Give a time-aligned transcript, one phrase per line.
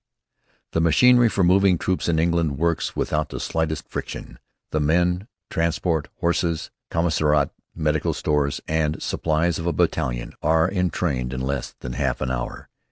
[0.71, 4.39] The machinery for moving troops in England works without the slightest friction.
[4.71, 11.41] The men, transport, horses, commissariat, medical stores, and supplies of a battalion are entrained in
[11.41, 12.67] less than half an hour.